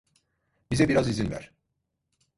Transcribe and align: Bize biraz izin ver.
Bize 0.71 0.89
biraz 0.89 1.07
izin 1.09 1.31
ver. 1.31 1.51